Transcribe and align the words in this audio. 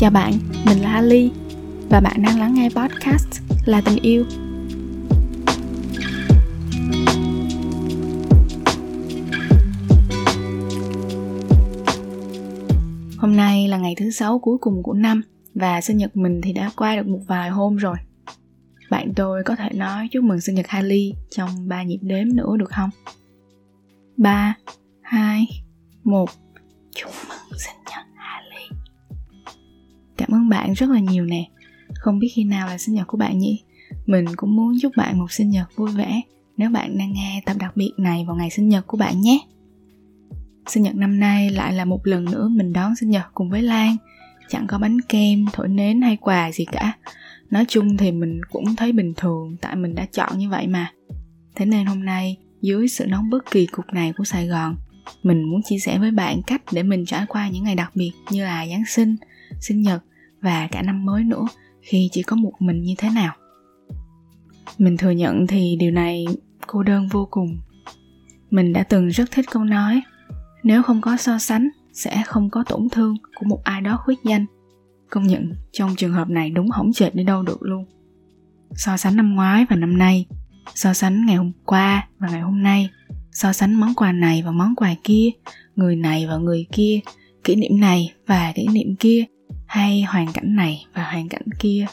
Chào 0.00 0.10
bạn, 0.10 0.32
mình 0.66 0.82
là 0.82 0.92
Ali 0.92 1.30
và 1.90 2.00
bạn 2.00 2.22
đang 2.22 2.38
lắng 2.38 2.54
nghe 2.54 2.68
podcast 2.68 3.42
là 3.64 3.80
tình 3.80 3.98
yêu. 4.02 4.24
Hôm 13.18 13.36
nay 13.36 13.68
là 13.68 13.78
ngày 13.78 13.94
thứ 13.98 14.10
sáu 14.10 14.38
cuối 14.38 14.58
cùng 14.60 14.82
của 14.82 14.94
năm 14.94 15.22
và 15.54 15.80
sinh 15.80 15.96
nhật 15.96 16.16
mình 16.16 16.40
thì 16.42 16.52
đã 16.52 16.70
qua 16.76 16.96
được 16.96 17.06
một 17.06 17.20
vài 17.26 17.50
hôm 17.50 17.76
rồi. 17.76 17.96
Bạn 18.90 19.12
tôi 19.16 19.42
có 19.44 19.56
thể 19.56 19.68
nói 19.74 20.08
chúc 20.12 20.24
mừng 20.24 20.40
sinh 20.40 20.54
nhật 20.54 20.66
Hailey 20.68 21.12
trong 21.30 21.68
ba 21.68 21.82
nhịp 21.82 22.00
đếm 22.02 22.26
nữa 22.34 22.56
được 22.58 22.70
không? 22.70 22.90
3, 24.16 24.54
2, 25.02 25.46
1 26.04 26.30
Cảm 30.28 30.36
ơn 30.36 30.48
bạn 30.48 30.72
rất 30.72 30.90
là 30.90 31.00
nhiều 31.00 31.24
nè. 31.24 31.48
Không 31.94 32.18
biết 32.18 32.28
khi 32.34 32.44
nào 32.44 32.66
là 32.66 32.78
sinh 32.78 32.94
nhật 32.94 33.06
của 33.06 33.16
bạn 33.16 33.38
nhỉ? 33.38 33.62
Mình 34.06 34.24
cũng 34.36 34.56
muốn 34.56 34.74
chúc 34.82 34.92
bạn 34.96 35.18
một 35.18 35.32
sinh 35.32 35.50
nhật 35.50 35.76
vui 35.76 35.90
vẻ 35.90 36.20
Nếu 36.56 36.70
bạn 36.70 36.98
đang 36.98 37.12
nghe 37.12 37.42
tập 37.46 37.56
đặc 37.60 37.76
biệt 37.76 37.92
này 37.96 38.24
vào 38.26 38.36
ngày 38.36 38.50
sinh 38.50 38.68
nhật 38.68 38.86
của 38.86 38.96
bạn 38.96 39.20
nhé. 39.20 39.38
Sinh 40.66 40.82
nhật 40.82 40.94
năm 40.94 41.20
nay 41.20 41.50
lại 41.50 41.72
là 41.72 41.84
một 41.84 42.06
lần 42.06 42.24
nữa 42.24 42.48
mình 42.48 42.72
đón 42.72 42.96
sinh 42.96 43.10
nhật 43.10 43.24
cùng 43.34 43.50
với 43.50 43.62
Lan. 43.62 43.96
Chẳng 44.48 44.66
có 44.66 44.78
bánh 44.78 45.00
kem, 45.00 45.44
thổi 45.52 45.68
nến 45.68 46.02
hay 46.02 46.16
quà 46.16 46.52
gì 46.52 46.64
cả. 46.64 46.92
Nói 47.50 47.64
chung 47.68 47.96
thì 47.96 48.12
mình 48.12 48.40
cũng 48.50 48.76
thấy 48.76 48.92
bình 48.92 49.12
thường 49.16 49.56
tại 49.60 49.76
mình 49.76 49.94
đã 49.94 50.06
chọn 50.12 50.38
như 50.38 50.48
vậy 50.48 50.66
mà. 50.66 50.92
Thế 51.54 51.66
nên 51.66 51.86
hôm 51.86 52.04
nay 52.04 52.36
dưới 52.60 52.88
sự 52.88 53.06
nóng 53.06 53.30
bức 53.30 53.44
kỳ 53.50 53.66
cục 53.66 53.84
này 53.92 54.12
của 54.16 54.24
Sài 54.24 54.46
Gòn 54.46 54.76
mình 55.22 55.42
muốn 55.42 55.62
chia 55.62 55.78
sẻ 55.78 55.98
với 55.98 56.10
bạn 56.10 56.42
cách 56.46 56.62
để 56.72 56.82
mình 56.82 57.06
trải 57.06 57.24
qua 57.28 57.48
những 57.48 57.64
ngày 57.64 57.74
đặc 57.74 57.90
biệt 57.94 58.12
như 58.30 58.44
là 58.44 58.66
Giáng 58.66 58.84
sinh, 58.86 59.16
sinh 59.60 59.82
nhật 59.82 60.02
và 60.40 60.68
cả 60.70 60.82
năm 60.82 61.04
mới 61.04 61.24
nữa 61.24 61.46
khi 61.82 62.08
chỉ 62.12 62.22
có 62.22 62.36
một 62.36 62.52
mình 62.58 62.82
như 62.82 62.94
thế 62.98 63.10
nào. 63.14 63.34
Mình 64.78 64.96
thừa 64.96 65.10
nhận 65.10 65.46
thì 65.46 65.76
điều 65.78 65.90
này 65.90 66.26
cô 66.66 66.82
đơn 66.82 67.08
vô 67.08 67.28
cùng. 67.30 67.58
Mình 68.50 68.72
đã 68.72 68.82
từng 68.82 69.08
rất 69.08 69.30
thích 69.30 69.46
câu 69.50 69.64
nói 69.64 70.02
nếu 70.62 70.82
không 70.82 71.00
có 71.00 71.16
so 71.16 71.38
sánh 71.38 71.68
sẽ 71.92 72.22
không 72.26 72.50
có 72.50 72.64
tổn 72.68 72.88
thương 72.92 73.16
của 73.38 73.46
một 73.46 73.60
ai 73.64 73.80
đó 73.80 74.00
khuyết 74.04 74.18
danh. 74.24 74.46
Công 75.10 75.26
nhận 75.26 75.52
trong 75.72 75.96
trường 75.96 76.12
hợp 76.12 76.28
này 76.28 76.50
đúng 76.50 76.70
hỏng 76.70 76.92
chệt 76.92 77.14
đi 77.14 77.24
đâu 77.24 77.42
được 77.42 77.62
luôn. 77.62 77.84
So 78.74 78.96
sánh 78.96 79.16
năm 79.16 79.34
ngoái 79.34 79.66
và 79.70 79.76
năm 79.76 79.98
nay, 79.98 80.26
so 80.74 80.94
sánh 80.94 81.26
ngày 81.26 81.36
hôm 81.36 81.52
qua 81.64 82.08
và 82.18 82.28
ngày 82.28 82.40
hôm 82.40 82.62
nay 82.62 82.90
so 83.32 83.52
sánh 83.52 83.74
món 83.74 83.94
quà 83.94 84.12
này 84.12 84.42
và 84.42 84.50
món 84.50 84.74
quà 84.76 84.94
kia 85.04 85.30
người 85.76 85.96
này 85.96 86.26
và 86.26 86.36
người 86.36 86.66
kia 86.72 87.00
kỷ 87.44 87.54
niệm 87.54 87.80
này 87.80 88.12
và 88.26 88.52
kỷ 88.54 88.66
niệm 88.66 88.96
kia 88.96 89.24
hay 89.68 90.02
hoàn 90.02 90.32
cảnh 90.32 90.56
này 90.56 90.86
và 90.94 91.10
hoàn 91.10 91.28
cảnh 91.28 91.46
kia. 91.58 91.86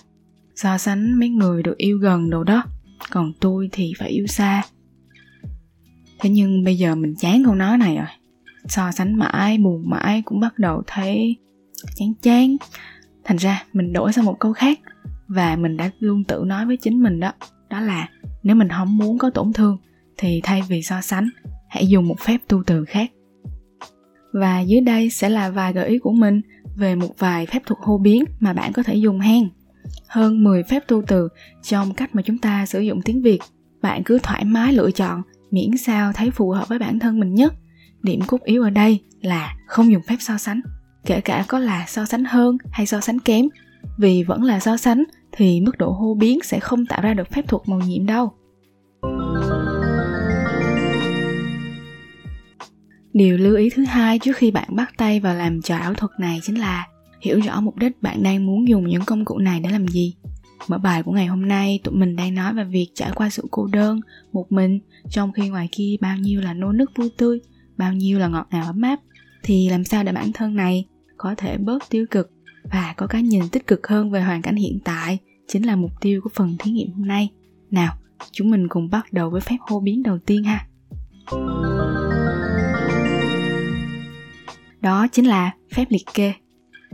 So 0.56 0.78
sánh 0.78 1.20
mấy 1.20 1.30
người 1.30 1.64
được 1.64 1.78
yêu 1.78 1.98
gần 1.98 2.30
đồ 2.30 2.44
đó, 2.44 2.64
còn 3.12 3.34
tôi 3.40 3.70
thì 3.72 3.94
phải 4.00 4.10
yêu 4.10 4.28
xa. 4.28 4.62
Thế 6.20 6.30
nhưng 6.30 6.64
bây 6.64 6.78
giờ 6.78 6.96
mình 6.96 7.16
chán 7.16 7.44
câu 7.46 7.56
nói 7.56 7.78
này 7.78 7.96
rồi. 7.96 8.06
So 8.68 8.92
sánh 8.92 9.16
mãi, 9.16 9.58
buồn 9.58 9.90
mãi 9.90 10.22
cũng 10.26 10.40
bắt 10.40 10.60
đầu 10.60 10.84
thấy 10.88 11.36
chán 11.96 12.14
chán. 12.22 12.58
Thành 13.24 13.38
ra 13.38 13.64
mình 13.74 13.94
đổi 13.94 14.14
sang 14.14 14.26
một 14.26 14.40
câu 14.40 14.54
khác 14.54 14.80
và 15.28 15.56
mình 15.56 15.78
đã 15.78 15.92
luôn 16.00 16.24
tự 16.24 16.44
nói 16.46 16.66
với 16.66 16.78
chính 16.78 17.04
mình 17.04 17.20
đó. 17.20 17.32
Đó 17.70 17.80
là 17.80 18.10
nếu 18.44 18.56
mình 18.56 18.70
không 18.70 18.98
muốn 18.98 19.18
có 19.18 19.30
tổn 19.30 19.54
thương 19.54 19.78
thì 20.18 20.42
thay 20.44 20.62
vì 20.68 20.84
so 20.84 21.02
sánh, 21.02 21.30
hãy 21.70 21.88
dùng 21.88 22.08
một 22.08 22.20
phép 22.20 22.38
tu 22.48 22.64
từ 22.64 22.86
khác. 22.86 23.12
Và 24.34 24.60
dưới 24.60 24.82
đây 24.82 25.10
sẽ 25.10 25.30
là 25.30 25.50
vài 25.50 25.74
gợi 25.74 25.88
ý 25.88 26.00
của 26.00 26.12
mình 26.12 26.42
về 26.76 26.96
một 26.96 27.20
vài 27.20 27.46
phép 27.46 27.60
thuật 27.66 27.80
hô 27.82 27.98
biến 27.98 28.24
mà 28.40 28.54
bạn 28.54 28.74
có 28.74 28.84
thể 28.84 28.96
dùng 28.96 29.20
hen 29.20 29.50
hơn 30.08 30.44
10 30.44 30.64
phép 30.64 30.88
tu 30.88 31.02
từ 31.08 31.30
trong 31.64 31.94
cách 31.94 32.16
mà 32.16 32.22
chúng 32.22 32.38
ta 32.38 32.66
sử 32.66 32.80
dụng 32.80 33.02
tiếng 33.02 33.22
Việt. 33.22 33.40
Bạn 33.82 34.04
cứ 34.04 34.20
thoải 34.24 34.46
mái 34.46 34.74
lựa 34.74 34.92
chọn 34.92 35.22
miễn 35.52 35.78
sao 35.78 36.14
thấy 36.14 36.32
phù 36.32 36.52
hợp 36.52 36.68
với 36.68 36.80
bản 36.80 37.00
thân 37.00 37.20
mình 37.20 37.34
nhất. 37.34 37.54
Điểm 38.02 38.20
cốt 38.28 38.42
yếu 38.44 38.64
ở 38.64 38.70
đây 38.70 39.00
là 39.22 39.56
không 39.68 39.92
dùng 39.92 40.02
phép 40.08 40.16
so 40.20 40.38
sánh, 40.38 40.62
kể 41.06 41.22
cả 41.22 41.46
có 41.48 41.60
là 41.60 41.86
so 41.88 42.06
sánh 42.06 42.26
hơn 42.26 42.58
hay 42.72 42.86
so 42.86 43.00
sánh 43.00 43.20
kém. 43.20 43.46
Vì 43.98 44.24
vẫn 44.24 44.44
là 44.44 44.60
so 44.60 44.78
sánh 44.78 45.04
thì 45.32 45.62
mức 45.62 45.78
độ 45.78 45.92
hô 45.92 46.14
biến 46.14 46.40
sẽ 46.44 46.60
không 46.60 46.86
tạo 46.86 47.02
ra 47.02 47.14
được 47.14 47.32
phép 47.32 47.48
thuật 47.48 47.62
màu 47.70 47.80
nhiệm 47.80 48.06
đâu. 48.06 48.34
Điều 53.16 53.38
lưu 53.38 53.56
ý 53.56 53.70
thứ 53.70 53.86
hai 53.86 54.20
trước 54.20 54.36
khi 54.36 54.52
bạn 54.52 54.68
bắt 54.76 54.94
tay 54.98 55.20
vào 55.20 55.36
làm 55.36 55.62
trò 55.62 55.78
ảo 55.78 55.94
thuật 55.94 56.12
này 56.20 56.40
chính 56.44 56.60
là 56.60 56.88
hiểu 57.22 57.40
rõ 57.40 57.62
mục 57.62 57.78
đích 57.78 58.02
bạn 58.02 58.24
đang 58.24 58.46
muốn 58.46 58.68
dùng 58.68 58.88
những 58.88 59.06
công 59.06 59.26
cụ 59.26 59.38
này 59.38 59.60
để 59.60 59.70
làm 59.70 59.88
gì. 59.88 60.16
Mở 60.68 60.78
bài 60.78 61.04
của 61.04 61.12
ngày 61.12 61.26
hôm 61.26 61.48
nay, 61.48 61.80
tụi 61.84 61.96
mình 61.96 62.16
đang 62.16 62.36
nói 62.36 62.54
về 62.54 62.64
việc 62.64 62.88
trải 62.96 63.12
qua 63.16 63.30
sự 63.30 63.44
cô 63.52 63.68
đơn, 63.68 64.00
một 64.34 64.52
mình, 64.52 64.80
trong 65.10 65.32
khi 65.34 65.50
ngoài 65.50 65.70
kia 65.72 65.96
bao 66.02 66.18
nhiêu 66.18 66.42
là 66.42 66.54
nô 66.54 66.72
nức 66.72 66.92
vui 66.96 67.10
tươi, 67.18 67.40
bao 67.78 67.94
nhiêu 67.94 68.20
là 68.20 68.28
ngọt 68.28 68.48
ngào 68.52 68.66
ấm 68.66 68.82
áp, 68.82 69.00
thì 69.44 69.70
làm 69.70 69.84
sao 69.84 70.04
để 70.04 70.12
bản 70.12 70.32
thân 70.34 70.56
này 70.56 70.86
có 71.18 71.36
thể 71.38 71.58
bớt 71.58 71.90
tiêu 71.90 72.06
cực 72.12 72.32
và 72.64 72.94
có 72.98 73.08
cái 73.08 73.24
nhìn 73.24 73.50
tích 73.52 73.68
cực 73.68 73.88
hơn 73.88 74.12
về 74.12 74.22
hoàn 74.22 74.42
cảnh 74.42 74.56
hiện 74.56 74.80
tại 74.84 75.18
chính 75.48 75.66
là 75.66 75.76
mục 75.76 75.92
tiêu 76.02 76.22
của 76.24 76.30
phần 76.34 76.56
thí 76.60 76.72
nghiệm 76.72 76.92
hôm 76.92 77.08
nay. 77.08 77.30
Nào, 77.72 77.98
chúng 78.32 78.52
mình 78.52 78.68
cùng 78.68 78.90
bắt 78.90 79.14
đầu 79.14 79.30
với 79.30 79.42
phép 79.42 79.58
hô 79.60 79.80
biến 79.80 80.04
đầu 80.04 80.18
tiên 80.26 80.44
ha 80.44 80.68
đó 84.86 85.08
chính 85.08 85.26
là 85.26 85.52
phép 85.74 85.86
liệt 85.90 86.06
kê. 86.14 86.34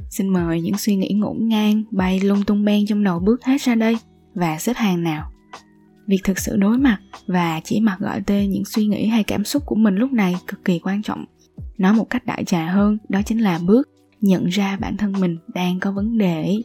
Xin 0.09 0.27
mời 0.27 0.61
những 0.61 0.77
suy 0.77 0.95
nghĩ 0.95 1.09
ngổn 1.09 1.37
ngang, 1.47 1.83
bay 1.91 2.19
lung 2.19 2.43
tung 2.43 2.65
beng 2.65 2.85
trong 2.85 3.03
đầu 3.03 3.19
bước 3.19 3.43
hết 3.43 3.61
ra 3.61 3.75
đây. 3.75 3.97
Và 4.33 4.57
xếp 4.59 4.75
hàng 4.75 5.03
nào? 5.03 5.31
Việc 6.07 6.19
thực 6.23 6.39
sự 6.39 6.57
đối 6.57 6.77
mặt 6.77 6.97
và 7.27 7.61
chỉ 7.63 7.79
mặc 7.79 7.97
gọi 7.99 8.21
tên 8.25 8.49
những 8.49 8.65
suy 8.65 8.87
nghĩ 8.87 9.07
hay 9.07 9.23
cảm 9.23 9.45
xúc 9.45 9.63
của 9.65 9.75
mình 9.75 9.95
lúc 9.95 10.11
này 10.11 10.35
cực 10.47 10.65
kỳ 10.65 10.79
quan 10.79 11.01
trọng. 11.01 11.25
Nói 11.77 11.93
một 11.93 12.09
cách 12.09 12.25
đại 12.25 12.43
trà 12.43 12.65
hơn, 12.65 12.97
đó 13.09 13.21
chính 13.25 13.39
là 13.39 13.59
bước 13.65 13.89
nhận 14.21 14.45
ra 14.45 14.77
bản 14.77 14.97
thân 14.97 15.13
mình 15.19 15.37
đang 15.53 15.79
có 15.79 15.91
vấn 15.91 16.17
đề 16.17 16.57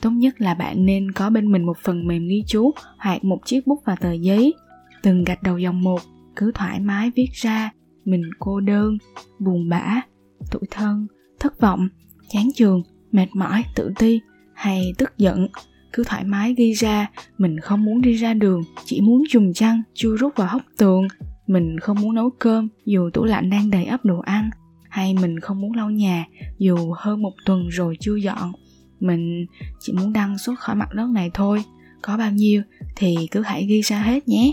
tốt 0.00 0.10
nhất 0.10 0.40
là 0.40 0.54
bạn 0.54 0.86
nên 0.86 1.12
có 1.12 1.30
bên 1.30 1.52
mình 1.52 1.66
một 1.66 1.78
phần 1.78 2.06
mềm 2.06 2.28
ghi 2.28 2.44
chú 2.46 2.70
hoặc 2.98 3.24
một 3.24 3.38
chiếc 3.46 3.66
bút 3.66 3.82
và 3.84 3.96
tờ 3.96 4.12
giấy. 4.12 4.54
Từng 5.02 5.24
gạch 5.24 5.42
đầu 5.42 5.58
dòng 5.58 5.82
một, 5.82 6.00
cứ 6.36 6.52
thoải 6.54 6.80
mái 6.80 7.10
viết 7.16 7.28
ra, 7.32 7.70
mình 8.04 8.22
cô 8.38 8.60
đơn, 8.60 8.98
buồn 9.38 9.68
bã 9.68 10.02
tủi 10.50 10.62
thân, 10.70 11.06
thất 11.40 11.60
vọng, 11.60 11.88
chán 12.28 12.48
chường, 12.54 12.82
mệt 13.12 13.26
mỏi, 13.34 13.64
tự 13.74 13.92
ti 13.98 14.20
hay 14.54 14.92
tức 14.98 15.18
giận. 15.18 15.48
Cứ 15.92 16.04
thoải 16.04 16.24
mái 16.24 16.54
ghi 16.54 16.72
ra, 16.72 17.10
mình 17.38 17.60
không 17.60 17.84
muốn 17.84 18.00
đi 18.00 18.14
ra 18.14 18.34
đường, 18.34 18.62
chỉ 18.84 19.00
muốn 19.00 19.22
chùm 19.30 19.52
chăn, 19.52 19.82
chui 19.94 20.16
rút 20.16 20.36
vào 20.36 20.48
hốc 20.48 20.62
tường. 20.78 21.08
Mình 21.46 21.80
không 21.80 22.00
muốn 22.00 22.14
nấu 22.14 22.30
cơm, 22.38 22.68
dù 22.84 23.10
tủ 23.12 23.24
lạnh 23.24 23.50
đang 23.50 23.70
đầy 23.70 23.84
ắp 23.84 24.04
đồ 24.04 24.18
ăn. 24.18 24.50
Hay 24.88 25.14
mình 25.14 25.40
không 25.40 25.60
muốn 25.60 25.72
lau 25.72 25.90
nhà, 25.90 26.26
dù 26.58 26.76
hơn 26.96 27.22
một 27.22 27.32
tuần 27.46 27.68
rồi 27.68 27.96
chưa 28.00 28.14
dọn. 28.14 28.52
Mình 29.00 29.46
chỉ 29.80 29.92
muốn 29.92 30.12
đăng 30.12 30.38
xuất 30.38 30.58
khỏi 30.58 30.76
mặt 30.76 30.88
đất 30.94 31.08
này 31.08 31.30
thôi. 31.34 31.64
Có 32.02 32.16
bao 32.16 32.32
nhiêu 32.32 32.62
thì 32.96 33.16
cứ 33.30 33.40
hãy 33.40 33.66
ghi 33.66 33.80
ra 33.80 33.98
hết 34.02 34.28
nhé. 34.28 34.52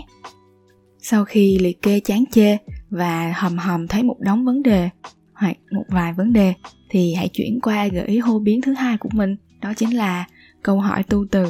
Sau 0.98 1.24
khi 1.24 1.58
liệt 1.58 1.82
kê 1.82 2.00
chán 2.00 2.24
chê 2.32 2.56
và 2.90 3.32
hầm 3.36 3.58
hầm 3.58 3.88
thấy 3.88 4.02
một 4.02 4.16
đống 4.20 4.44
vấn 4.44 4.62
đề 4.62 4.90
hoặc 5.34 5.56
một 5.70 5.84
vài 5.88 6.12
vấn 6.12 6.32
đề 6.32 6.54
thì 6.90 7.14
hãy 7.14 7.28
chuyển 7.28 7.60
qua 7.60 7.86
gợi 7.86 8.06
ý 8.06 8.18
hô 8.18 8.38
biến 8.38 8.60
thứ 8.60 8.72
hai 8.72 8.96
của 8.98 9.08
mình, 9.12 9.36
đó 9.60 9.72
chính 9.76 9.96
là 9.96 10.26
câu 10.62 10.80
hỏi 10.80 11.02
tu 11.02 11.26
từ. 11.30 11.46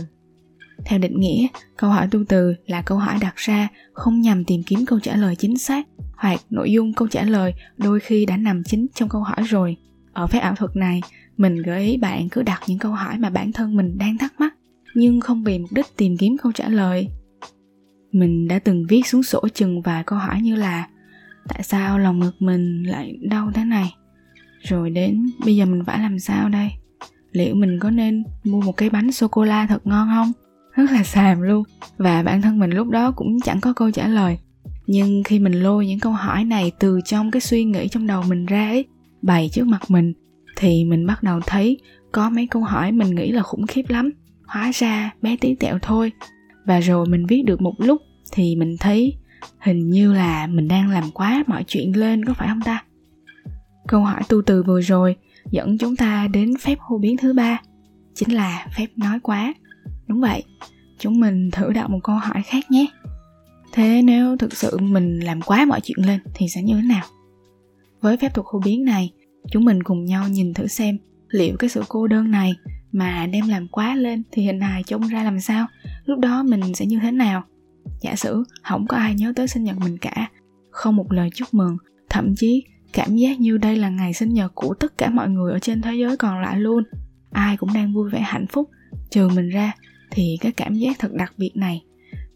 Theo 0.84 0.98
định 0.98 1.20
nghĩa, 1.20 1.46
câu 1.76 1.90
hỏi 1.90 2.08
tu 2.10 2.24
từ 2.28 2.54
là 2.66 2.82
câu 2.82 2.98
hỏi 2.98 3.18
đặt 3.20 3.36
ra 3.36 3.68
không 3.92 4.20
nhằm 4.20 4.44
tìm 4.44 4.62
kiếm 4.62 4.86
câu 4.86 5.00
trả 5.00 5.16
lời 5.16 5.36
chính 5.36 5.58
xác, 5.58 5.86
hoặc 6.16 6.40
nội 6.50 6.72
dung 6.72 6.92
câu 6.92 7.08
trả 7.08 7.22
lời 7.22 7.54
đôi 7.76 8.00
khi 8.00 8.26
đã 8.26 8.36
nằm 8.36 8.64
chính 8.64 8.86
trong 8.94 9.08
câu 9.08 9.22
hỏi 9.22 9.42
rồi. 9.42 9.76
Ở 10.12 10.26
phép 10.26 10.38
ảo 10.38 10.54
thuật 10.54 10.76
này, 10.76 11.00
mình 11.36 11.62
gợi 11.62 11.84
ý 11.84 11.96
bạn 11.96 12.28
cứ 12.28 12.42
đặt 12.42 12.60
những 12.66 12.78
câu 12.78 12.92
hỏi 12.92 13.18
mà 13.18 13.30
bản 13.30 13.52
thân 13.52 13.76
mình 13.76 13.98
đang 13.98 14.18
thắc 14.18 14.40
mắc, 14.40 14.54
nhưng 14.94 15.20
không 15.20 15.44
vì 15.44 15.58
mục 15.58 15.72
đích 15.72 15.86
tìm 15.96 16.16
kiếm 16.16 16.36
câu 16.42 16.52
trả 16.52 16.68
lời. 16.68 17.08
Mình 18.12 18.48
đã 18.48 18.58
từng 18.58 18.86
viết 18.88 19.06
xuống 19.06 19.22
sổ 19.22 19.48
chừng 19.54 19.82
vài 19.82 20.04
câu 20.04 20.18
hỏi 20.18 20.40
như 20.40 20.54
là 20.56 20.88
tại 21.48 21.62
sao 21.62 21.98
lòng 21.98 22.18
ngực 22.18 22.42
mình 22.42 22.82
lại 22.82 23.18
đau 23.22 23.50
thế 23.54 23.64
này? 23.64 23.94
Rồi 24.62 24.90
đến 24.90 25.30
bây 25.44 25.56
giờ 25.56 25.66
mình 25.66 25.84
phải 25.84 25.98
làm 25.98 26.18
sao 26.18 26.48
đây? 26.48 26.70
Liệu 27.32 27.54
mình 27.54 27.78
có 27.78 27.90
nên 27.90 28.24
mua 28.44 28.60
một 28.60 28.76
cái 28.76 28.90
bánh 28.90 29.12
sô 29.12 29.28
cô 29.28 29.44
la 29.44 29.66
thật 29.66 29.86
ngon 29.86 30.08
không? 30.14 30.32
Rất 30.76 30.90
là 30.90 31.02
xàm 31.02 31.40
luôn. 31.40 31.64
Và 31.96 32.22
bản 32.22 32.42
thân 32.42 32.58
mình 32.58 32.70
lúc 32.70 32.88
đó 32.88 33.12
cũng 33.16 33.40
chẳng 33.40 33.60
có 33.60 33.72
câu 33.72 33.90
trả 33.90 34.08
lời. 34.08 34.38
Nhưng 34.86 35.22
khi 35.22 35.38
mình 35.38 35.52
lôi 35.52 35.86
những 35.86 36.00
câu 36.00 36.12
hỏi 36.12 36.44
này 36.44 36.72
từ 36.78 37.00
trong 37.04 37.30
cái 37.30 37.40
suy 37.40 37.64
nghĩ 37.64 37.88
trong 37.88 38.06
đầu 38.06 38.22
mình 38.28 38.46
ra 38.46 38.68
ấy, 38.68 38.84
bày 39.22 39.48
trước 39.52 39.66
mặt 39.66 39.82
mình, 39.88 40.12
thì 40.56 40.84
mình 40.84 41.06
bắt 41.06 41.22
đầu 41.22 41.40
thấy 41.46 41.78
có 42.12 42.30
mấy 42.30 42.46
câu 42.46 42.62
hỏi 42.62 42.92
mình 42.92 43.14
nghĩ 43.14 43.32
là 43.32 43.42
khủng 43.42 43.66
khiếp 43.66 43.82
lắm. 43.88 44.10
Hóa 44.46 44.70
ra 44.74 45.14
bé 45.22 45.36
tí 45.36 45.54
tẹo 45.54 45.78
thôi. 45.82 46.12
Và 46.64 46.80
rồi 46.80 47.06
mình 47.06 47.26
viết 47.26 47.42
được 47.46 47.60
một 47.60 47.74
lúc, 47.78 48.02
thì 48.32 48.56
mình 48.56 48.76
thấy 48.80 49.14
hình 49.58 49.90
như 49.90 50.12
là 50.12 50.46
mình 50.46 50.68
đang 50.68 50.90
làm 50.90 51.10
quá 51.14 51.44
mọi 51.46 51.64
chuyện 51.66 51.96
lên, 51.96 52.24
có 52.24 52.34
phải 52.34 52.48
không 52.48 52.60
ta? 52.60 52.84
Câu 53.88 54.02
hỏi 54.02 54.22
tu 54.28 54.42
từ 54.42 54.62
vừa 54.62 54.80
rồi 54.80 55.16
dẫn 55.50 55.78
chúng 55.78 55.96
ta 55.96 56.28
đến 56.32 56.54
phép 56.60 56.78
hô 56.80 56.98
biến 56.98 57.16
thứ 57.16 57.32
ba, 57.32 57.60
chính 58.14 58.34
là 58.34 58.66
phép 58.76 58.86
nói 58.96 59.18
quá. 59.22 59.54
Đúng 60.06 60.20
vậy, 60.20 60.42
chúng 60.98 61.20
mình 61.20 61.50
thử 61.50 61.72
đặt 61.72 61.90
một 61.90 61.98
câu 62.02 62.16
hỏi 62.16 62.42
khác 62.42 62.70
nhé. 62.70 62.86
Thế 63.72 64.02
nếu 64.02 64.36
thực 64.36 64.56
sự 64.56 64.78
mình 64.78 65.20
làm 65.20 65.40
quá 65.42 65.64
mọi 65.64 65.80
chuyện 65.80 66.06
lên 66.06 66.20
thì 66.34 66.48
sẽ 66.48 66.62
như 66.62 66.74
thế 66.74 66.82
nào? 66.82 67.04
Với 68.00 68.16
phép 68.16 68.34
thuật 68.34 68.46
hô 68.50 68.60
biến 68.64 68.84
này, 68.84 69.12
chúng 69.50 69.64
mình 69.64 69.82
cùng 69.82 70.04
nhau 70.04 70.28
nhìn 70.28 70.54
thử 70.54 70.66
xem 70.66 70.98
liệu 71.28 71.56
cái 71.56 71.70
sự 71.70 71.82
cô 71.88 72.06
đơn 72.06 72.30
này 72.30 72.52
mà 72.92 73.26
đem 73.26 73.48
làm 73.48 73.68
quá 73.68 73.94
lên 73.94 74.22
thì 74.32 74.42
hình 74.42 74.60
hài 74.60 74.82
trông 74.82 75.08
ra 75.08 75.24
làm 75.24 75.40
sao, 75.40 75.66
lúc 76.04 76.18
đó 76.18 76.42
mình 76.42 76.74
sẽ 76.74 76.86
như 76.86 76.98
thế 76.98 77.10
nào? 77.10 77.44
Giả 78.00 78.16
sử, 78.16 78.42
không 78.62 78.86
có 78.86 78.96
ai 78.96 79.14
nhớ 79.14 79.32
tới 79.36 79.48
sinh 79.48 79.64
nhật 79.64 79.76
mình 79.78 79.98
cả. 79.98 80.30
Không 80.70 80.96
một 80.96 81.12
lời 81.12 81.30
chúc 81.34 81.54
mừng. 81.54 81.76
Thậm 82.08 82.34
chí, 82.36 82.64
cảm 82.92 83.16
giác 83.16 83.40
như 83.40 83.58
đây 83.58 83.76
là 83.76 83.88
ngày 83.88 84.12
sinh 84.12 84.34
nhật 84.34 84.52
của 84.54 84.74
tất 84.74 84.98
cả 84.98 85.10
mọi 85.10 85.28
người 85.28 85.52
ở 85.52 85.58
trên 85.58 85.82
thế 85.82 85.94
giới 85.94 86.16
còn 86.16 86.42
lại 86.42 86.60
luôn. 86.60 86.84
Ai 87.30 87.56
cũng 87.56 87.72
đang 87.74 87.94
vui 87.94 88.10
vẻ 88.10 88.20
hạnh 88.20 88.46
phúc. 88.46 88.70
Trừ 89.10 89.28
mình 89.28 89.48
ra, 89.48 89.72
thì 90.10 90.36
cái 90.40 90.52
cảm 90.52 90.74
giác 90.74 90.96
thật 90.98 91.12
đặc 91.12 91.32
biệt 91.38 91.50
này, 91.54 91.82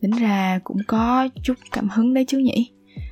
tính 0.01 0.11
ra 0.11 0.61
cũng 0.65 0.79
có 0.87 1.29
chút 1.43 1.55
cảm 1.73 1.89
hứng 1.89 2.15
đấy 2.15 2.25
chứ 2.29 2.39
nhỉ? 2.39 2.71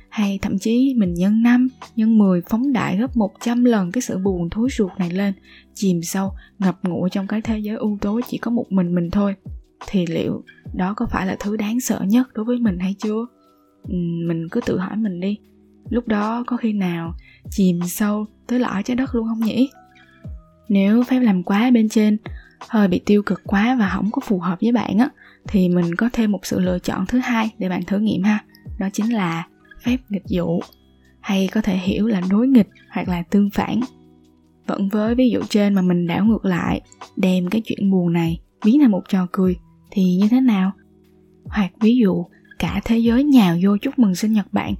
Hay 0.09 0.39
thậm 0.41 0.59
chí 0.59 0.93
mình 0.97 1.13
nhân 1.13 1.43
năm, 1.43 1.67
nhân 1.95 2.17
10 2.17 2.41
phóng 2.49 2.73
đại 2.73 2.97
gấp 2.97 3.17
100 3.17 3.63
lần 3.63 3.91
cái 3.91 4.01
sự 4.01 4.17
buồn 4.17 4.49
thối 4.49 4.69
ruột 4.71 4.91
này 4.97 5.09
lên, 5.09 5.33
chìm 5.73 5.99
sâu, 6.03 6.31
ngập 6.59 6.79
ngụa 6.83 7.09
trong 7.09 7.27
cái 7.27 7.41
thế 7.41 7.59
giới 7.59 7.75
u 7.75 7.97
tối 8.01 8.21
chỉ 8.27 8.37
có 8.37 8.51
một 8.51 8.65
mình 8.69 8.95
mình 8.95 9.11
thôi. 9.11 9.35
Thì 9.87 10.05
liệu 10.05 10.43
đó 10.77 10.93
có 10.93 11.05
phải 11.11 11.27
là 11.27 11.35
thứ 11.39 11.57
đáng 11.57 11.79
sợ 11.79 12.01
nhất 12.07 12.27
đối 12.33 12.45
với 12.45 12.59
mình 12.59 12.79
hay 12.79 12.95
chưa? 12.99 13.25
Ừ, 13.83 13.95
mình 14.27 14.47
cứ 14.51 14.61
tự 14.65 14.77
hỏi 14.77 14.95
mình 14.95 15.19
đi. 15.19 15.37
Lúc 15.89 16.07
đó 16.07 16.43
có 16.47 16.57
khi 16.57 16.73
nào 16.73 17.13
chìm 17.49 17.79
sâu 17.87 18.25
tới 18.47 18.59
lõi 18.59 18.83
trái 18.83 18.95
đất 18.95 19.15
luôn 19.15 19.27
không 19.27 19.39
nhỉ? 19.39 19.69
Nếu 20.69 21.03
phép 21.03 21.19
làm 21.19 21.43
quá 21.43 21.71
bên 21.71 21.89
trên, 21.89 22.17
hơi 22.69 22.87
bị 22.87 23.01
tiêu 23.05 23.23
cực 23.23 23.41
quá 23.45 23.75
và 23.79 23.89
không 23.89 24.11
có 24.11 24.21
phù 24.25 24.39
hợp 24.39 24.57
với 24.61 24.71
bạn 24.71 24.97
á, 24.97 25.09
thì 25.47 25.69
mình 25.69 25.95
có 25.95 26.09
thêm 26.13 26.31
một 26.31 26.45
sự 26.45 26.59
lựa 26.59 26.79
chọn 26.79 27.05
thứ 27.05 27.19
hai 27.19 27.49
để 27.59 27.69
bạn 27.69 27.83
thử 27.83 27.99
nghiệm 27.99 28.23
ha. 28.23 28.43
Đó 28.79 28.87
chính 28.93 29.13
là 29.13 29.47
phép 29.83 29.97
nghịch 30.09 30.25
dụ, 30.25 30.59
hay 31.19 31.49
có 31.53 31.61
thể 31.61 31.77
hiểu 31.77 32.07
là 32.07 32.21
đối 32.29 32.47
nghịch 32.47 32.69
hoặc 32.91 33.09
là 33.09 33.23
tương 33.29 33.49
phản. 33.49 33.79
Vẫn 34.67 34.89
với 34.89 35.15
ví 35.15 35.29
dụ 35.29 35.39
trên 35.49 35.73
mà 35.73 35.81
mình 35.81 36.07
đảo 36.07 36.25
ngược 36.25 36.45
lại, 36.45 36.81
đem 37.15 37.49
cái 37.49 37.61
chuyện 37.65 37.91
buồn 37.91 38.13
này 38.13 38.39
biến 38.65 38.79
thành 38.79 38.91
một 38.91 39.03
trò 39.09 39.27
cười 39.31 39.55
thì 39.95 40.15
như 40.15 40.27
thế 40.31 40.41
nào? 40.41 40.71
Hoặc 41.45 41.71
ví 41.79 41.95
dụ, 41.95 42.25
cả 42.59 42.81
thế 42.85 42.97
giới 42.97 43.23
nhào 43.23 43.57
vô 43.63 43.77
chúc 43.81 43.99
mừng 43.99 44.15
sinh 44.15 44.33
nhật 44.33 44.53
bạn, 44.53 44.73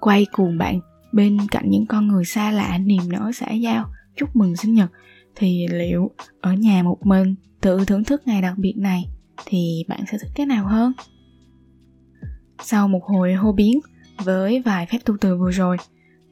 quay 0.00 0.26
cuồng 0.32 0.58
bạn 0.58 0.80
bên 1.12 1.38
cạnh 1.50 1.70
những 1.70 1.86
con 1.86 2.08
người 2.08 2.24
xa 2.24 2.50
lạ 2.50 2.78
niềm 2.78 3.02
nở 3.08 3.30
xã 3.34 3.52
giao 3.52 3.86
chúc 4.16 4.36
mừng 4.36 4.56
sinh 4.56 4.74
nhật, 4.74 4.90
thì 5.36 5.66
liệu 5.70 6.10
ở 6.40 6.52
nhà 6.52 6.82
một 6.82 7.06
mình 7.06 7.34
tự 7.60 7.84
thưởng 7.84 8.04
thức 8.04 8.22
ngày 8.26 8.42
đặc 8.42 8.58
biệt 8.58 8.74
này 8.76 9.04
thì 9.46 9.84
bạn 9.88 10.00
sẽ 10.12 10.18
thích 10.18 10.30
cái 10.34 10.46
nào 10.46 10.66
hơn? 10.66 10.92
Sau 12.62 12.88
một 12.88 13.04
hồi 13.04 13.34
hô 13.34 13.52
biến 13.52 13.80
với 14.24 14.62
vài 14.62 14.86
phép 14.86 14.98
tu 15.04 15.16
từ 15.20 15.36
vừa 15.36 15.50
rồi, 15.50 15.76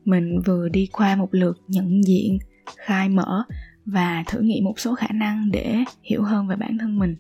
mình 0.04 0.40
vừa 0.46 0.68
đi 0.68 0.88
qua 0.92 1.16
một 1.16 1.28
lượt 1.30 1.58
nhận 1.68 2.04
diện, 2.04 2.38
khai 2.76 3.08
mở 3.08 3.44
và 3.86 4.24
thử 4.26 4.40
nghiệm 4.40 4.64
một 4.64 4.80
số 4.80 4.94
khả 4.94 5.08
năng 5.14 5.50
để 5.50 5.76
hiểu 6.02 6.22
hơn 6.22 6.48
về 6.48 6.56
bản 6.56 6.78
thân 6.78 6.98
mình 6.98 7.16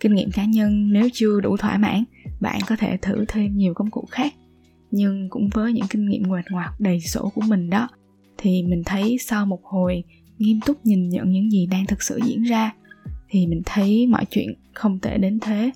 kinh 0.00 0.14
nghiệm 0.14 0.30
cá 0.30 0.44
nhân 0.44 0.92
nếu 0.92 1.08
chưa 1.12 1.40
đủ 1.40 1.56
thỏa 1.56 1.78
mãn, 1.78 2.04
bạn 2.40 2.60
có 2.66 2.76
thể 2.76 2.96
thử 3.02 3.24
thêm 3.28 3.56
nhiều 3.56 3.74
công 3.74 3.90
cụ 3.90 4.04
khác. 4.10 4.34
Nhưng 4.90 5.28
cũng 5.30 5.48
với 5.54 5.72
những 5.72 5.86
kinh 5.90 6.08
nghiệm 6.08 6.22
ngoạt 6.22 6.44
ngoạc 6.50 6.80
đầy 6.80 7.00
sổ 7.00 7.32
của 7.34 7.42
mình 7.48 7.70
đó, 7.70 7.88
thì 8.38 8.62
mình 8.62 8.82
thấy 8.86 9.16
sau 9.20 9.46
một 9.46 9.60
hồi 9.64 10.04
nghiêm 10.38 10.60
túc 10.66 10.86
nhìn 10.86 11.08
nhận 11.08 11.32
những 11.32 11.50
gì 11.50 11.66
đang 11.66 11.86
thực 11.86 12.02
sự 12.02 12.20
diễn 12.24 12.42
ra, 12.42 12.72
thì 13.28 13.46
mình 13.46 13.62
thấy 13.64 14.06
mọi 14.06 14.24
chuyện 14.30 14.54
không 14.74 14.98
tệ 14.98 15.18
đến 15.18 15.38
thế. 15.40 15.70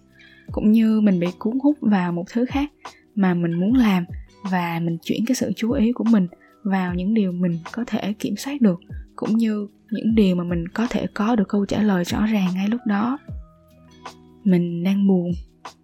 Cũng 0.53 0.73
như 0.73 1.01
mình 1.01 1.21
bị 1.21 1.27
cuốn 1.39 1.59
hút 1.63 1.79
vào 1.81 2.13
một 2.13 2.25
thứ 2.33 2.45
khác 2.45 2.73
mà 3.15 3.35
mình 3.35 3.53
muốn 3.53 3.75
làm 3.75 4.05
và 4.51 4.81
mình 4.83 4.99
chuyển 5.03 5.25
cái 5.27 5.35
sự 5.35 5.53
chú 5.57 5.73
ý 5.73 5.93
của 5.93 6.05
mình 6.05 6.27
vào 6.63 6.95
những 6.95 7.15
điều 7.15 7.33
mình 7.33 7.59
có 7.73 7.85
thể 7.87 8.13
kiểm 8.19 8.37
soát 8.37 8.61
được, 8.61 8.81
cũng 9.17 9.37
như 9.37 9.69
những 9.91 10.15
điều 10.15 10.37
mà 10.37 10.45
mình 10.45 10.69
có 10.69 10.87
thể 10.91 11.07
có 11.15 11.37
được 11.37 11.49
câu 11.49 11.67
trả 11.67 11.83
lời 11.83 12.05
rõ 12.05 12.27
ràng 12.27 12.49
ngay 12.55 12.69
lúc 12.69 12.81
đó 12.87 13.19
mình 14.45 14.83
đang 14.83 15.07
buồn 15.07 15.33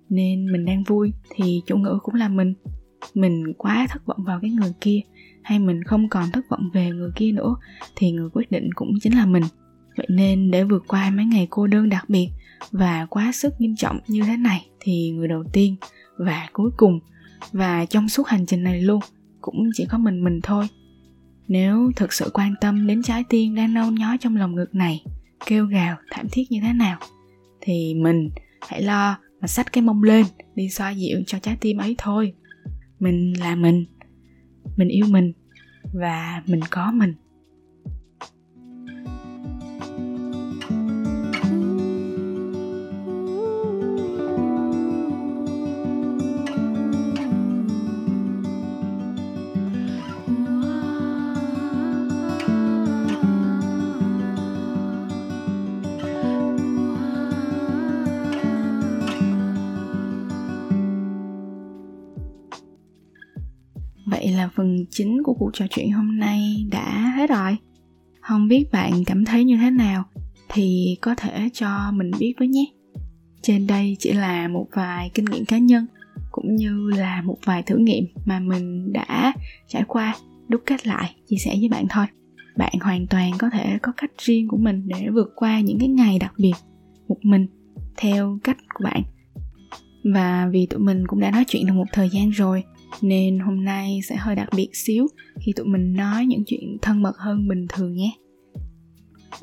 nên 0.09 0.53
mình 0.53 0.65
đang 0.65 0.85
vui 0.85 1.13
thì 1.35 1.63
chủ 1.67 1.77
ngữ 1.77 1.99
cũng 2.03 2.15
là 2.15 2.29
mình. 2.29 2.55
Mình 3.15 3.53
quá 3.59 3.87
thất 3.91 4.07
vọng 4.07 4.25
vào 4.25 4.41
cái 4.41 4.51
người 4.51 4.73
kia 4.81 5.01
hay 5.43 5.59
mình 5.59 5.85
không 5.85 6.09
còn 6.09 6.31
thất 6.33 6.45
vọng 6.51 6.71
về 6.73 6.91
người 6.91 7.11
kia 7.17 7.33
nữa 7.33 7.57
thì 7.97 8.11
người 8.11 8.31
quyết 8.33 8.51
định 8.51 8.71
cũng 8.75 8.93
chính 9.03 9.15
là 9.15 9.27
mình. 9.27 9.43
Vậy 9.97 10.07
nên 10.11 10.51
để 10.51 10.65
vượt 10.65 10.85
qua 10.89 11.11
mấy 11.11 11.25
ngày 11.25 11.47
cô 11.51 11.67
đơn 11.67 11.89
đặc 11.89 12.05
biệt 12.09 12.29
và 12.71 13.07
quá 13.07 13.33
sức 13.33 13.55
nghiêm 13.59 13.77
trọng 13.77 13.99
như 14.09 14.23
thế 14.23 14.37
này 14.37 14.67
thì 14.81 15.11
người 15.11 15.29
đầu 15.29 15.45
tiên 15.53 15.77
và 16.19 16.49
cuối 16.53 16.71
cùng 16.77 17.01
và 17.53 17.85
trong 17.85 18.09
suốt 18.09 18.27
hành 18.27 18.47
trình 18.47 18.63
này 18.63 18.83
luôn 18.83 19.01
cũng 19.41 19.71
chỉ 19.75 19.87
có 19.91 19.99
mình 19.99 20.25
mình 20.25 20.41
thôi. 20.43 20.69
Nếu 21.49 21.91
thực 21.97 22.13
sự 22.13 22.31
quan 22.35 22.55
tâm 22.61 22.87
đến 22.87 23.03
trái 23.03 23.25
tim 23.29 23.55
đang 23.55 23.75
nâu 23.75 23.91
nhói 23.91 24.19
trong 24.19 24.37
lòng 24.37 24.55
ngực 24.55 24.75
này, 24.75 25.05
kêu 25.47 25.67
gào, 25.67 25.97
thảm 26.11 26.27
thiết 26.33 26.43
như 26.51 26.61
thế 26.63 26.73
nào 26.73 26.99
thì 27.61 27.95
mình 27.95 28.29
hãy 28.61 28.83
lo 28.83 29.19
mà 29.41 29.47
xách 29.47 29.73
cái 29.73 29.83
mông 29.83 30.03
lên 30.03 30.27
đi 30.55 30.71
xoa 30.71 30.91
dịu 30.91 31.23
cho 31.27 31.39
trái 31.39 31.57
tim 31.61 31.77
ấy 31.77 31.95
thôi. 31.99 32.33
Mình 33.01 33.33
là 33.41 33.55
mình. 33.55 33.85
Mình 34.77 34.89
yêu 34.89 35.07
mình 35.11 35.33
và 35.93 36.43
mình 36.47 36.61
có 36.71 36.91
mình. 36.93 37.15
Cuộc 65.39 65.51
trò 65.53 65.67
chuyện 65.71 65.93
hôm 65.93 66.19
nay 66.19 66.67
đã 66.71 67.13
hết 67.17 67.31
rồi. 67.31 67.57
Không 68.21 68.49
biết 68.49 68.65
bạn 68.73 69.05
cảm 69.07 69.25
thấy 69.25 69.45
như 69.45 69.57
thế 69.57 69.71
nào, 69.71 70.05
thì 70.49 70.97
có 71.01 71.15
thể 71.15 71.49
cho 71.53 71.91
mình 71.93 72.11
biết 72.19 72.35
với 72.39 72.49
nhé. 72.49 72.65
Trên 73.43 73.67
đây 73.67 73.97
chỉ 73.99 74.13
là 74.13 74.49
một 74.49 74.67
vài 74.73 75.11
kinh 75.15 75.25
nghiệm 75.25 75.45
cá 75.45 75.59
nhân, 75.59 75.87
cũng 76.31 76.57
như 76.57 76.91
là 76.97 77.23
một 77.23 77.39
vài 77.45 77.63
thử 77.63 77.77
nghiệm 77.77 78.05
mà 78.27 78.41
mình 78.41 78.93
đã 78.93 79.33
trải 79.69 79.83
qua 79.89 80.17
đúc 80.49 80.63
kết 80.67 80.87
lại, 80.87 81.15
chia 81.29 81.37
sẻ 81.37 81.55
với 81.61 81.69
bạn 81.69 81.87
thôi 81.91 82.07
bạn 82.59 82.73
hoàn 82.81 83.07
toàn 83.07 83.33
có 83.39 83.51
thể 83.51 83.79
có 83.83 83.93
cách 83.97 84.11
riêng 84.19 84.49
của 84.49 84.57
mình 84.57 84.89
để 84.89 85.09
vượt 85.15 85.33
qua 85.37 85.61
những 85.61 85.79
cái 85.79 85.89
ngày 85.89 86.19
đặc 86.19 86.33
biệt 86.37 86.53
một 87.09 87.19
mình, 87.23 87.47
theo 87.97 88.39
cách 88.45 88.57
của 88.75 88.85
bạn 88.85 89.03
và 90.15 90.49
vì 90.53 90.67
tụi 90.67 90.81
mình 90.81 91.07
cũng 91.07 91.21
đã 91.21 91.31
nói 91.31 91.45
chuyện 91.49 91.67
được 91.67 91.73
một 91.75 91.85
thời 91.93 92.09
gian 92.09 92.31
rồi 92.31 92.65
nên 93.03 93.39
hôm 93.39 93.65
nay 93.65 94.01
sẽ 94.09 94.17
hơi 94.17 94.37
đặc 94.37 94.49
biệt 94.57 94.71
xíu 94.73 95.07
khi 95.41 95.53
tụi 95.57 95.67
mình 95.67 95.93
nói 95.93 96.27
những 96.27 96.45
chuyện 96.47 96.77
thân 96.83 97.03
mật 97.03 97.17
hơn 97.17 97.49
bình 97.49 97.67
thường 97.69 97.95
nhé. 97.95 98.13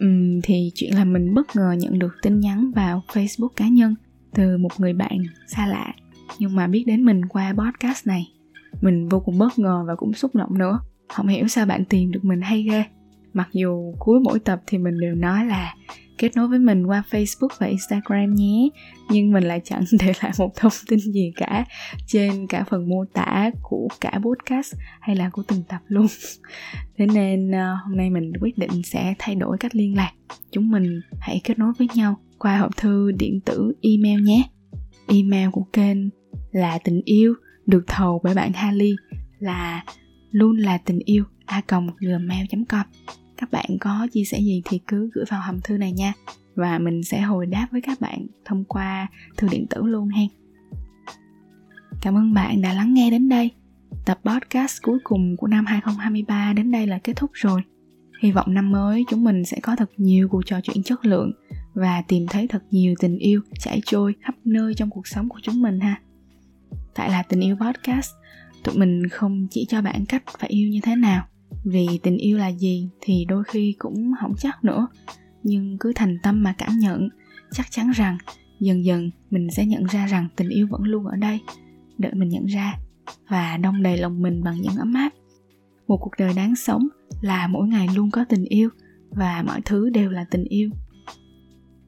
Uhm, 0.04 0.42
thì 0.44 0.72
chuyện 0.76 0.96
là 0.96 1.06
mình 1.06 1.34
bất 1.34 1.56
ngờ 1.56 1.76
nhận 1.80 2.00
được 2.00 2.14
tin 2.22 2.40
nhắn 2.40 2.72
vào 2.76 3.04
facebook 3.08 3.50
cá 3.56 3.68
nhân 3.68 3.96
từ 4.34 4.58
một 4.58 4.80
người 4.80 4.94
bạn 4.94 5.24
xa 5.48 5.68
lạ 5.68 5.94
nhưng 6.40 6.56
mà 6.56 6.68
biết 6.68 6.84
đến 6.88 7.06
mình 7.06 7.26
qua 7.26 7.54
podcast 7.54 8.08
này. 8.08 8.32
Mình 8.82 9.10
vô 9.10 9.20
cùng 9.20 9.38
bất 9.38 9.60
ngờ 9.60 9.84
và 9.88 9.96
cũng 9.96 10.14
xúc 10.14 10.36
động 10.36 10.58
nữa. 10.58 10.80
Không 11.10 11.28
hiểu 11.28 11.48
sao 11.48 11.66
bạn 11.66 11.86
tìm 11.86 12.12
được 12.12 12.26
mình 12.26 12.42
hay 12.42 12.64
ghê. 12.64 12.84
Mặc 13.34 13.50
dù 13.52 13.94
cuối 14.00 14.20
mỗi 14.20 14.40
tập 14.40 14.62
thì 14.68 14.78
mình 14.78 15.00
đều 15.00 15.16
nói 15.16 15.46
là 15.46 15.76
kết 16.18 16.36
nối 16.36 16.48
với 16.48 16.60
mình 16.60 16.86
qua 16.86 17.04
Facebook 17.10 17.48
và 17.60 17.68
Instagram 17.68 18.34
nhé. 18.36 18.70
Nhưng 19.10 19.32
mình 19.32 19.44
lại 19.44 19.62
chẳng 19.64 19.84
để 20.00 20.14
lại 20.24 20.32
một 20.40 20.52
thông 20.56 20.72
tin 20.88 21.00
gì 21.00 21.34
cả 21.36 21.66
trên 22.08 22.48
cả 22.48 22.64
phần 22.70 22.90
mô 22.90 23.06
tả 23.14 23.52
của 23.62 23.88
cả 24.02 24.20
podcast 24.24 24.74
hay 25.00 25.16
là 25.16 25.30
của 25.30 25.44
từng 25.48 25.64
tập 25.70 25.82
luôn. 25.88 26.08
Thế 26.98 27.06
nên 27.06 27.50
uh, 27.50 27.86
hôm 27.86 27.98
nay 27.98 28.10
mình 28.10 28.32
quyết 28.42 28.58
định 28.58 28.84
sẽ 28.84 29.14
thay 29.20 29.36
đổi 29.36 29.58
cách 29.60 29.76
liên 29.76 29.98
lạc. 29.98 30.12
Chúng 30.52 30.72
mình 30.72 31.02
hãy 31.20 31.42
kết 31.44 31.60
nối 31.60 31.74
với 31.78 31.88
nhau 31.96 32.18
qua 32.40 32.58
hộp 32.58 32.78
thư 32.78 33.12
điện 33.12 33.40
tử 33.46 33.74
email 33.82 34.22
nhé. 34.22 34.44
Email 35.08 35.50
của 35.52 35.66
kênh 35.74 35.98
là 36.52 36.78
tình 36.84 37.02
yêu 37.06 37.34
được 37.66 37.84
thầu 37.88 38.22
bởi 38.24 38.36
bạn 38.36 38.54
Hali 38.54 38.96
là 39.40 39.84
luôn 40.32 40.58
là 40.58 40.78
tình 40.78 41.00
yêu 41.06 41.24
a 41.46 41.62
gmail.com 42.00 42.86
các 43.38 43.52
bạn 43.52 43.66
có 43.80 44.08
chia 44.12 44.24
sẻ 44.24 44.40
gì 44.40 44.62
thì 44.66 44.80
cứ 44.88 45.10
gửi 45.14 45.26
vào 45.30 45.42
hòm 45.42 45.62
thư 45.62 45.78
này 45.78 45.92
nha. 45.92 46.14
Và 46.56 46.80
mình 46.80 47.04
sẽ 47.04 47.22
hồi 47.22 47.46
đáp 47.46 47.68
với 47.72 47.82
các 47.82 48.02
bạn 48.02 48.28
thông 48.46 48.64
qua 48.64 49.08
thư 49.38 49.48
điện 49.52 49.66
tử 49.70 49.84
luôn 49.86 50.10
hen. 50.10 50.28
Cảm 52.02 52.18
ơn 52.18 52.34
bạn 52.34 52.62
đã 52.62 52.74
lắng 52.74 52.94
nghe 52.94 53.12
đến 53.12 53.30
đây. 53.30 53.52
Tập 54.06 54.20
podcast 54.24 54.82
cuối 54.84 55.00
cùng 55.04 55.38
của 55.38 55.48
năm 55.48 55.66
2023 55.66 56.54
đến 56.54 56.72
đây 56.72 56.88
là 56.88 57.00
kết 57.04 57.14
thúc 57.16 57.30
rồi. 57.34 57.62
Hy 58.22 58.32
vọng 58.32 58.54
năm 58.54 58.72
mới 58.72 59.06
chúng 59.10 59.24
mình 59.24 59.46
sẽ 59.46 59.60
có 59.62 59.76
thật 59.76 59.90
nhiều 59.98 60.28
cuộc 60.30 60.42
trò 60.46 60.60
chuyện 60.64 60.84
chất 60.84 61.06
lượng 61.06 61.32
và 61.74 62.02
tìm 62.02 62.26
thấy 62.30 62.48
thật 62.48 62.64
nhiều 62.72 62.96
tình 63.00 63.18
yêu 63.18 63.42
chảy 63.60 63.82
trôi 63.86 64.16
khắp 64.22 64.36
nơi 64.46 64.74
trong 64.74 64.90
cuộc 64.90 65.08
sống 65.08 65.30
của 65.30 65.40
chúng 65.42 65.62
mình 65.62 65.80
ha. 65.80 66.02
Tại 66.96 67.10
là 67.10 67.24
tình 67.24 67.40
yêu 67.40 67.56
podcast, 67.56 68.12
tụi 68.64 68.78
mình 68.78 69.08
không 69.08 69.48
chỉ 69.52 69.66
cho 69.70 69.82
bạn 69.82 70.06
cách 70.06 70.24
phải 70.40 70.50
yêu 70.50 70.70
như 70.70 70.80
thế 70.84 70.96
nào 70.96 71.28
vì 71.64 71.88
tình 72.04 72.18
yêu 72.18 72.38
là 72.38 72.48
gì 72.48 72.90
thì 73.02 73.26
đôi 73.28 73.44
khi 73.48 73.76
cũng 73.78 74.12
không 74.22 74.34
chắc 74.38 74.64
nữa. 74.64 74.88
Nhưng 75.44 75.78
cứ 75.80 75.94
thành 75.96 76.18
tâm 76.24 76.44
mà 76.44 76.56
cảm 76.58 76.80
nhận, 76.80 77.10
chắc 77.52 77.72
chắn 77.72 77.92
rằng 77.92 78.18
dần 78.60 78.86
dần 78.86 79.12
mình 79.30 79.48
sẽ 79.52 79.66
nhận 79.66 79.84
ra 79.84 80.08
rằng 80.08 80.28
tình 80.36 80.50
yêu 80.50 80.68
vẫn 80.70 80.82
luôn 80.84 81.06
ở 81.06 81.16
đây, 81.16 81.40
đợi 81.98 82.14
mình 82.14 82.30
nhận 82.30 82.46
ra 82.46 82.74
và 83.30 83.58
đong 83.58 83.84
đầy 83.84 83.98
lòng 83.98 84.22
mình 84.22 84.44
bằng 84.44 84.62
những 84.62 84.76
ấm 84.76 84.94
áp. 84.94 85.10
Một 85.88 85.98
cuộc 85.98 86.12
đời 86.18 86.34
đáng 86.36 86.56
sống 86.56 86.88
là 87.22 87.48
mỗi 87.48 87.68
ngày 87.68 87.88
luôn 87.96 88.12
có 88.12 88.26
tình 88.30 88.44
yêu 88.44 88.70
và 89.10 89.44
mọi 89.48 89.62
thứ 89.66 89.90
đều 89.90 90.12
là 90.12 90.26
tình 90.32 90.44
yêu. 90.44 90.70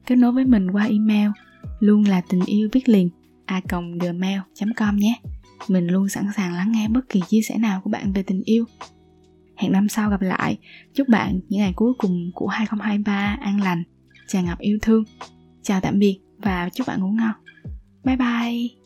Kết 0.06 0.16
nối 0.16 0.32
với 0.32 0.44
mình 0.44 0.70
qua 0.70 0.84
email, 0.84 1.30
luôn 1.80 2.02
là 2.02 2.20
tình 2.20 2.40
yêu 2.46 2.68
viết 2.72 2.88
liền, 2.88 3.10
a 3.46 3.60
gmail 4.00 4.40
com 4.76 4.96
nhé. 4.96 5.20
Mình 5.68 5.86
luôn 5.86 6.08
sẵn 6.08 6.24
sàng 6.36 6.52
lắng 6.52 6.72
nghe 6.72 6.88
bất 6.88 7.08
kỳ 7.08 7.20
chia 7.28 7.40
sẻ 7.42 7.58
nào 7.58 7.80
của 7.84 7.90
bạn 7.90 8.12
về 8.12 8.22
tình 8.22 8.42
yêu 8.44 8.64
hẹn 9.58 9.72
năm 9.72 9.88
sau 9.88 10.10
gặp 10.10 10.22
lại. 10.22 10.58
Chúc 10.94 11.08
bạn 11.08 11.40
những 11.48 11.60
ngày 11.60 11.72
cuối 11.76 11.92
cùng 11.98 12.30
của 12.34 12.46
2023 12.46 13.38
an 13.40 13.60
lành. 13.60 13.82
Tràn 14.26 14.44
ngập 14.44 14.58
yêu 14.58 14.78
thương. 14.82 15.04
Chào 15.62 15.80
tạm 15.80 15.98
biệt 15.98 16.20
và 16.38 16.68
chúc 16.74 16.86
bạn 16.86 17.00
ngủ 17.00 17.08
ngon. 17.08 17.34
Bye 18.04 18.16
bye. 18.16 18.77